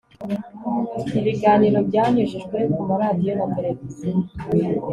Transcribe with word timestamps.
ibiganiro 1.19 1.77
byanyujijwe 1.89 2.57
ku 2.73 2.81
maradiyo 2.89 3.33
na 3.39 3.45
televiziyo 3.55 4.15